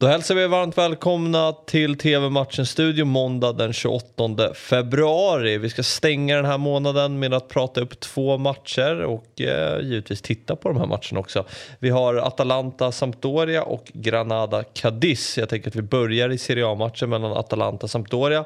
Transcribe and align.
Då 0.00 0.06
hälsar 0.06 0.34
vi 0.34 0.46
varmt 0.46 0.78
välkomna 0.78 1.52
till 1.52 1.98
TV-matchen 1.98 2.66
Studio 2.66 3.04
måndag 3.04 3.52
den 3.52 3.72
28 3.72 4.54
februari. 4.54 5.58
Vi 5.58 5.70
ska 5.70 5.82
stänga 5.82 6.36
den 6.36 6.44
här 6.44 6.58
månaden 6.58 7.18
med 7.18 7.34
att 7.34 7.48
prata 7.48 7.80
upp 7.80 8.00
två 8.00 8.38
matcher 8.38 9.00
och 9.00 9.40
eh, 9.40 9.80
givetvis 9.80 10.22
titta 10.22 10.56
på 10.56 10.68
de 10.68 10.78
här 10.78 10.86
matcherna 10.86 11.20
också. 11.20 11.44
Vi 11.78 11.90
har 11.90 12.14
Atalanta-Sampdoria 12.14 13.62
och 13.62 13.90
Granada-Cadiz. 13.94 15.38
Jag 15.38 15.48
tänker 15.48 15.68
att 15.68 15.76
vi 15.76 15.82
börjar 15.82 16.30
i 16.30 16.38
Serie 16.38 16.66
A-matchen 16.66 17.10
mellan 17.10 17.32
Atalanta 17.32 17.88
Sampdoria. 17.88 18.44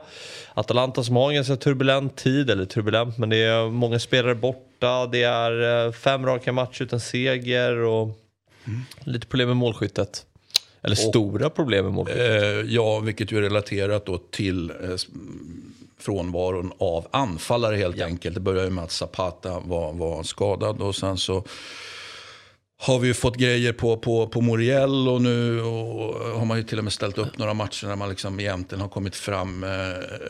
Atalanta 0.54 1.02
som 1.02 1.16
har 1.16 1.28
en 1.28 1.34
ganska 1.34 1.56
turbulent 1.56 2.16
tid, 2.16 2.50
eller 2.50 2.64
turbulent, 2.64 3.18
men 3.18 3.28
det 3.28 3.36
är 3.36 3.70
många 3.70 3.98
spelare 3.98 4.34
borta. 4.34 5.06
Det 5.06 5.22
är 5.22 5.86
eh, 5.86 5.92
fem 5.92 6.26
raka 6.26 6.52
matcher 6.52 6.82
utan 6.82 7.00
seger 7.00 7.76
och 7.76 8.02
mm. 8.66 8.80
lite 9.04 9.26
problem 9.26 9.48
med 9.48 9.56
målskyttet. 9.56 10.26
Eller 10.84 10.96
stora 10.96 11.50
problem 11.50 11.84
med 11.84 11.94
målskyttet. 11.94 12.42
Eh, 12.42 12.74
ja, 12.74 13.00
vilket 13.00 13.32
ju 13.32 13.38
är 13.38 13.42
relaterat 13.42 14.06
då 14.06 14.18
till 14.18 14.70
eh, 14.70 14.76
frånvaron 15.98 16.72
av 16.78 17.06
anfallare 17.10 17.76
helt 17.76 17.96
ja. 17.96 18.06
enkelt. 18.06 18.34
Det 18.34 18.40
började 18.40 18.70
med 18.70 18.84
att 18.84 18.92
Zapata 18.92 19.60
var, 19.60 19.92
var 19.92 20.22
skadad 20.22 20.80
och 20.80 20.94
sen 20.94 21.16
så 21.16 21.44
har 22.76 22.98
vi 22.98 23.08
ju 23.08 23.14
fått 23.14 23.36
grejer 23.36 23.72
på, 23.72 23.96
på, 23.96 24.26
på 24.26 24.40
Moriel 24.40 25.08
och 25.08 25.22
nu 25.22 25.60
och 25.60 26.14
har 26.38 26.44
man 26.44 26.58
ju 26.58 26.64
till 26.64 26.78
och 26.78 26.84
med 26.84 26.92
ställt 26.92 27.18
upp 27.18 27.38
några 27.38 27.54
matcher 27.54 27.86
när 27.86 27.96
man 27.96 28.08
liksom 28.08 28.40
egentligen 28.40 28.82
har 28.82 28.88
kommit 28.88 29.16
fram 29.16 29.64
eh, 29.64 29.70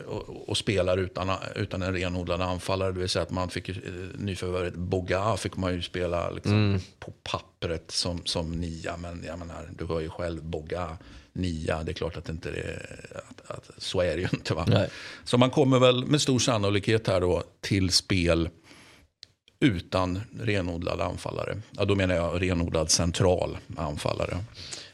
och, 0.07 0.49
och, 0.49 0.57
spelar 0.57 0.97
utan, 0.97 1.31
utan 1.55 1.81
en 1.81 1.93
renodlad 1.93 2.41
anfallare. 2.41 2.91
Det 2.91 2.99
vill 2.99 3.09
säga 3.09 3.23
att 3.23 3.31
man 3.31 3.49
fick 3.49 3.69
eh, 3.69 3.75
nyförvärvet 4.17 4.75
Boga 4.75 5.37
fick 5.37 5.57
man 5.57 5.73
ju 5.73 5.81
spela 5.81 6.31
liksom 6.31 6.53
mm. 6.53 6.79
på 6.99 7.11
pappret 7.23 7.91
som, 7.91 8.25
som 8.25 8.51
nia. 8.51 8.97
Men 8.97 9.23
jag 9.27 9.39
menar, 9.39 9.69
du 9.77 9.85
hör 9.85 9.99
ju 9.99 10.09
själv 10.09 10.43
Boga 10.43 10.97
nia. 11.33 11.83
Det 11.83 11.91
är 11.91 11.93
klart 11.93 12.17
att, 12.17 12.29
inte 12.29 12.51
det, 12.51 12.79
att, 13.15 13.51
att 13.51 13.71
så 13.77 14.01
är 14.01 14.15
det 14.15 14.21
ju 14.21 14.27
inte. 14.33 14.53
Va? 14.53 14.85
Så 15.23 15.37
man 15.37 15.49
kommer 15.49 15.79
väl 15.79 16.05
med 16.05 16.21
stor 16.21 16.39
sannolikhet 16.39 17.07
här 17.07 17.21
då 17.21 17.43
till 17.61 17.89
spel 17.89 18.49
utan 19.59 20.21
renodlad 20.39 21.01
anfallare. 21.01 21.57
Ja, 21.71 21.85
då 21.85 21.95
menar 21.95 22.15
jag 22.15 22.41
renodlad 22.41 22.91
central 22.91 23.57
anfallare. 23.77 24.37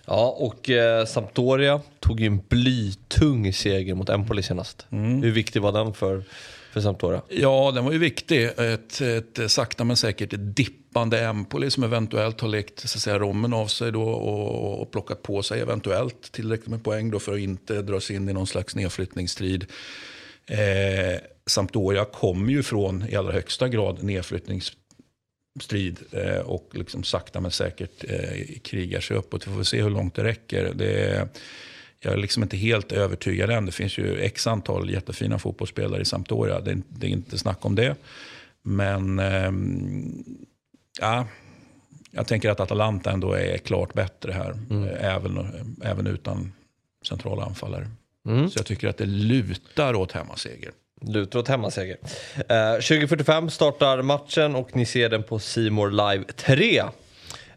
Ja, 0.06 0.36
och 0.38 0.70
eh, 0.70 1.06
Sampdoria 1.06 1.82
tog 2.00 2.20
ju 2.20 2.26
en 2.26 2.42
blytung 2.50 3.54
seger 3.54 3.96
mot 3.96 4.10
Empoli 4.10 4.44
senast. 4.44 4.86
Mm. 4.90 5.24
Hur 5.24 5.32
viktig 5.32 5.62
var 5.62 5.72
den 5.72 5.94
för, 5.94 6.24
för 6.74 6.82
Sampdoria? 6.82 7.22
Ja, 7.30 7.72
den 7.76 7.86
var 7.86 7.92
ju 7.92 7.98
viktig. 7.98 8.44
Ett, 8.44 9.02
ett 9.02 9.52
sakta 9.52 9.84
men 9.84 9.98
säkert 9.98 10.34
dippande 10.38 11.26
Empoli 11.26 11.72
som 11.72 11.84
eventuellt 11.84 12.42
har 12.42 12.48
lekt 12.48 12.80
så 12.80 12.98
att 12.98 13.02
säga, 13.02 13.20
rommen 13.20 13.54
av 13.54 13.68
sig 13.68 13.92
då 13.92 14.04
och, 14.04 14.82
och 14.82 14.92
plockat 14.92 15.24
på 15.24 15.44
sig 15.44 15.62
eventuellt 15.62 16.32
tillräckligt 16.32 16.70
med 16.70 16.84
poäng 16.84 17.12
då 17.12 17.20
för 17.20 17.34
att 17.34 17.40
inte 17.40 17.82
dras 17.82 18.12
in 18.12 18.30
i 18.30 18.34
någon 18.34 18.48
slags 18.48 18.76
nedflyttningsstrid. 18.76 19.66
Eh, 20.46 21.20
Sampdoria 21.52 22.06
kommer 22.06 22.52
ju 22.52 22.64
från 22.64 23.10
i 23.10 23.16
allra 23.16 23.32
högsta 23.32 23.70
grad 23.70 24.04
nedflyttningsstrid 24.04 26.00
eh, 26.12 26.40
och 26.40 26.70
liksom 26.74 27.04
sakta 27.04 27.42
men 27.42 27.52
säkert 27.52 28.04
eh, 28.08 28.60
krigar 28.62 29.00
sig 29.00 29.18
uppåt. 29.18 29.48
Vi 29.48 29.54
får 29.54 29.64
se 29.64 29.82
hur 29.82 29.90
långt 29.90 30.16
det 30.16 30.24
räcker. 30.24 30.72
Det 30.76 31.28
jag 32.04 32.14
är 32.14 32.18
liksom 32.18 32.44
inte 32.44 32.58
helt 32.58 32.92
övertygad 32.92 33.50
än. 33.50 33.66
Det 33.66 33.72
finns 33.72 33.98
ju 33.98 34.20
x 34.20 34.48
antal 34.48 34.90
jättefina 34.90 35.40
fotbollsspelare 35.40 36.02
i 36.02 36.06
Sampdoria. 36.06 36.60
Det 36.60 36.72
är, 36.72 36.82
det 36.90 37.08
är 37.08 37.12
inte 37.12 37.38
snack 37.38 37.66
om 37.66 37.76
det. 37.76 37.96
Men 38.62 39.20
eh, 39.20 39.52
ja, 41.00 41.28
jag 42.12 42.28
tänker 42.28 42.50
att 42.50 42.60
Atalanta 42.60 43.12
ändå 43.12 43.34
är 43.34 43.58
klart 43.58 43.94
bättre 43.94 44.32
här. 44.32 44.52
Mm. 44.70 44.90
Även, 45.00 45.48
även 45.84 46.08
utan 46.08 46.54
centrala 47.06 47.46
anfallare. 47.46 47.88
Mm. 48.28 48.50
Så 48.50 48.60
jag 48.60 48.66
tycker 48.66 48.88
att 48.88 48.98
det 48.98 49.06
lutar 49.06 49.94
åt 49.94 50.12
hemmaseger. 50.12 50.72
Lutar 51.08 51.40
åt 51.40 51.48
hemmaseger. 51.48 51.98
Eh, 52.38 52.54
20.45 52.56 53.50
startar 53.50 54.02
matchen 54.02 54.56
och 54.56 54.76
ni 54.76 54.86
ser 54.86 55.10
den 55.10 55.24
på 55.24 55.40
Simor 55.40 55.92
Live 55.92 56.24
3. 56.36 56.84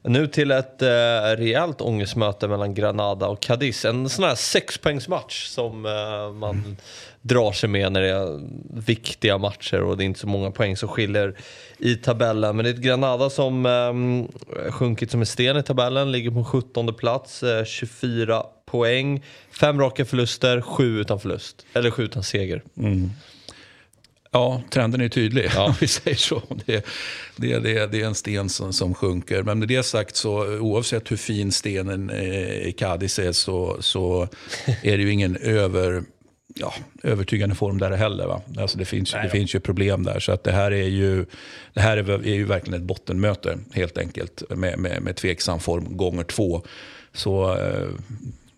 Nu 0.06 0.26
till 0.26 0.50
ett 0.50 0.82
eh, 0.82 0.88
rejält 1.36 1.80
ångestmöte 1.80 2.48
mellan 2.48 2.74
Granada 2.74 3.28
och 3.28 3.40
Cadiz. 3.40 3.84
En 3.84 4.08
sån 4.08 4.24
här 4.24 4.34
sexpoängsmatch 4.34 5.46
som 5.46 5.86
eh, 5.86 6.32
man 6.32 6.50
mm. 6.50 6.76
drar 7.20 7.52
sig 7.52 7.68
med 7.68 7.92
när 7.92 8.00
det 8.00 8.08
är 8.08 8.40
viktiga 8.80 9.38
matcher 9.38 9.82
och 9.82 9.96
det 9.96 10.04
är 10.04 10.06
inte 10.06 10.20
så 10.20 10.26
många 10.26 10.50
poäng 10.50 10.76
som 10.76 10.88
skiljer 10.88 11.36
i 11.78 11.94
tabellen. 11.94 12.56
Men 12.56 12.64
det 12.64 12.70
är 12.70 12.74
ett 12.74 12.80
Granada 12.80 13.30
som 13.30 13.66
eh, 13.66 14.72
sjunkit 14.72 15.10
som 15.10 15.20
en 15.20 15.26
sten 15.26 15.56
i 15.56 15.62
tabellen, 15.62 16.12
ligger 16.12 16.30
på 16.30 16.44
17 16.44 16.94
plats, 16.94 17.42
eh, 17.42 17.64
24 17.64 18.42
poäng, 18.66 19.24
fem 19.60 19.80
raka 19.80 20.04
förluster, 20.04 20.60
sju 20.60 21.00
utan 21.00 21.20
förlust. 21.20 21.66
Eller 21.74 21.90
sju 21.90 22.02
utan 22.02 22.22
seger. 22.22 22.62
Mm. 22.78 23.10
Ja, 24.34 24.62
trenden 24.70 25.00
är 25.00 25.08
tydlig 25.08 25.50
ja. 25.54 25.64
om 25.64 25.74
vi 25.80 25.86
säger 25.86 26.16
så. 26.16 26.42
Det, 26.66 26.86
det, 27.36 27.58
det, 27.58 27.86
det 27.86 28.00
är 28.00 28.06
en 28.06 28.14
sten 28.14 28.48
som, 28.48 28.72
som 28.72 28.94
sjunker. 28.94 29.42
Men 29.42 29.58
med 29.58 29.68
det 29.68 29.82
sagt 29.82 30.16
så 30.16 30.58
oavsett 30.58 31.10
hur 31.10 31.16
fin 31.16 31.52
stenen 31.52 32.10
i 32.10 32.74
Cadiz 32.78 33.18
är 33.18 33.32
så, 33.32 33.76
så 33.80 34.28
är 34.82 34.96
det 34.96 35.02
ju 35.02 35.10
ingen 35.10 35.36
över, 35.36 36.02
ja, 36.54 36.74
övertygande 37.02 37.54
form 37.54 37.78
där 37.78 37.90
heller. 37.90 38.26
Va? 38.26 38.42
Alltså 38.58 38.78
det, 38.78 38.84
finns, 38.84 39.14
Nej, 39.14 39.24
det 39.24 39.30
finns 39.30 39.54
ju 39.54 39.60
problem 39.60 40.02
där. 40.02 40.20
Så 40.20 40.32
att 40.32 40.44
det 40.44 40.52
här 40.52 40.70
är 40.70 40.88
ju, 40.88 41.26
det 41.74 41.80
här 41.80 41.96
är, 41.96 42.10
är 42.10 42.34
ju 42.34 42.44
verkligen 42.44 42.80
ett 42.80 42.86
bottenmöte 42.86 43.58
helt 43.72 43.98
enkelt 43.98 44.42
med, 44.50 44.78
med, 44.78 45.02
med 45.02 45.16
tveksam 45.16 45.60
form 45.60 45.96
gånger 45.96 46.24
två. 46.24 46.62
Så 47.12 47.58
eh, 47.58 47.88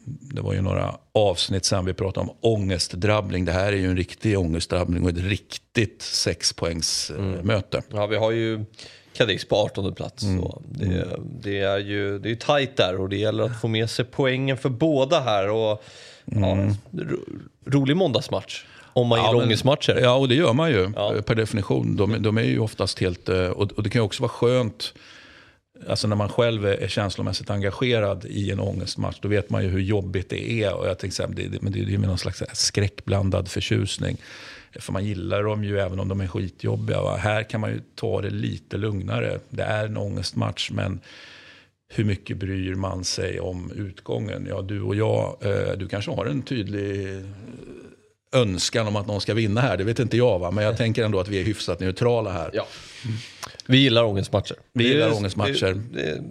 det 0.06 0.40
var 0.40 0.52
ju 0.52 0.60
några 0.60 0.96
avsnitt 1.12 1.64
sen 1.64 1.84
vi 1.84 1.94
pratade 1.94 2.26
om 2.26 2.36
ångestdrabbling. 2.40 3.44
Det 3.44 3.52
här 3.52 3.72
är 3.72 3.76
ju 3.76 3.90
en 3.90 3.96
riktig 3.96 4.38
ångestdrabbling 4.38 5.02
och 5.02 5.10
ett 5.10 5.18
riktigt 5.18 6.02
sexpoängsmöte. 6.02 7.78
Mm. 7.78 8.00
Ja, 8.00 8.06
vi 8.06 8.16
har 8.16 8.30
ju 8.30 8.64
Cadiz 9.12 9.44
på 9.44 9.56
18 9.56 9.94
plats. 9.94 10.22
Mm. 10.22 10.42
Så 10.42 10.62
det, 10.68 11.16
det, 11.42 11.60
är 11.60 11.78
ju 11.78 12.18
det 12.18 12.30
är 12.30 12.36
tajt 12.36 12.76
där 12.76 13.00
och 13.00 13.08
det 13.08 13.16
gäller 13.16 13.44
att 13.44 13.60
få 13.60 13.68
med 13.68 13.90
sig 13.90 14.04
poängen 14.04 14.56
för 14.56 14.68
båda 14.68 15.20
här. 15.20 15.48
Och, 15.48 15.82
mm. 16.32 16.68
ja, 16.92 17.02
rolig 17.66 17.96
måndagsmatch. 17.96 18.64
Om 18.92 19.08
man 19.08 19.18
ja, 19.18 19.32
gillar 19.32 19.44
ångestmatcher. 19.44 19.98
Ja, 20.02 20.14
och 20.14 20.28
det 20.28 20.34
gör 20.34 20.52
man 20.52 20.70
ju 20.70 20.92
ja. 20.96 21.14
per 21.26 21.34
definition. 21.34 21.96
De, 21.96 22.22
de 22.22 22.38
är 22.38 22.42
ju 22.42 22.58
oftast 22.58 22.98
helt... 22.98 23.28
Eh, 23.28 23.46
och, 23.46 23.72
och 23.72 23.82
det 23.82 23.90
kan 23.90 24.00
ju 24.00 24.04
också 24.04 24.22
vara 24.22 24.32
skönt 24.32 24.94
Alltså 25.88 26.09
när 26.09 26.16
man 26.16 26.28
själv 26.28 26.66
är 26.66 26.88
känslomässigt 26.88 27.50
engagerad 27.50 28.25
i 28.25 28.50
en 28.50 28.60
ångestmatch, 28.60 29.19
då 29.20 29.28
vet 29.28 29.50
man 29.50 29.62
ju 29.62 29.69
hur 29.69 29.81
jobbigt 29.81 30.31
det 30.31 30.62
är. 30.62 30.75
Och 30.75 30.88
jag 30.88 30.98
tänkte, 30.98 31.26
det, 31.26 31.62
men 31.62 31.72
det 31.72 31.78
är 31.78 31.84
ju 31.84 31.98
med 31.98 32.09
någon 32.09 32.19
slags 32.19 32.42
skräckblandad 32.53 33.48
förtjusning. 33.48 34.16
För 34.81 34.92
man 34.92 35.04
gillar 35.04 35.42
dem 35.42 35.65
ju 35.65 35.78
även 35.78 36.00
om 36.00 36.09
de 36.09 36.20
är 36.20 36.26
skitjobbiga. 36.26 37.03
Va? 37.03 37.16
Här 37.16 37.42
kan 37.42 37.60
man 37.60 37.70
ju 37.70 37.81
ta 37.94 38.20
det 38.20 38.31
lite 38.31 38.76
lugnare. 38.76 39.38
Det 39.48 39.62
är 39.62 39.86
en 39.86 39.97
ångestmatch, 39.97 40.70
men 40.70 41.00
hur 41.88 42.04
mycket 42.04 42.36
bryr 42.36 42.75
man 42.75 43.04
sig 43.04 43.41
om 43.41 43.72
utgången? 43.76 44.47
Ja, 44.48 44.62
du 44.62 44.82
och 44.82 44.97
jag, 44.97 45.36
eh, 45.41 45.72
du 45.76 45.88
kanske 45.88 46.10
har 46.10 46.26
en 46.26 46.42
tydlig 46.42 47.16
eh, 47.16 47.22
önskan 48.32 48.86
om 48.86 48.97
att 48.97 49.06
någon 49.06 49.20
ska 49.20 49.34
vinna 49.34 49.60
här. 49.60 49.76
Det 49.76 49.84
vet 49.84 49.98
inte 49.98 50.16
jag, 50.16 50.38
va? 50.38 50.50
men 50.50 50.65
jag 50.65 50.76
tänker 50.76 51.04
ändå 51.04 51.20
att 51.20 51.28
vi 51.28 51.41
är 51.41 51.44
hyfsat 51.44 51.81
neutrala 51.81 52.32
här. 52.32 52.50
Ja. 52.53 52.66
Vi 53.66 53.78
gillar 53.78 54.04
ångestmatcher. 54.04 54.56
Vi 54.72 54.88
gillar 54.88 55.12
ångestmatcher. 55.12 55.75
Det, 55.93 56.03
det, 56.03 56.22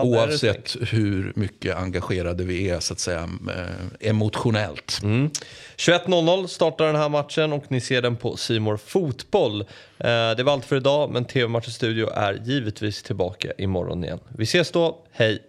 Oavsett 0.00 0.76
hur 0.80 1.32
mycket 1.36 1.76
engagerade 1.76 2.44
vi 2.44 2.70
är 2.70 2.80
så 2.80 2.92
att 2.92 2.98
säga 2.98 3.28
eh, 3.48 4.08
emotionellt. 4.08 5.00
Mm. 5.02 5.30
21.00 5.76 6.46
startar 6.46 6.86
den 6.86 6.96
här 6.96 7.08
matchen 7.08 7.52
och 7.52 7.64
ni 7.68 7.80
ser 7.80 8.02
den 8.02 8.16
på 8.16 8.36
Simor 8.36 8.76
Fotboll. 8.76 9.60
Eh, 9.60 9.66
det 10.36 10.42
var 10.42 10.52
allt 10.52 10.64
för 10.64 10.76
idag 10.76 11.10
men 11.10 11.24
TV 11.24 11.48
Matchen 11.48 11.72
Studio 11.72 12.10
är 12.10 12.42
givetvis 12.44 13.02
tillbaka 13.02 13.52
imorgon 13.58 14.04
igen. 14.04 14.18
Vi 14.28 14.44
ses 14.44 14.70
då, 14.70 14.98
hej! 15.12 15.42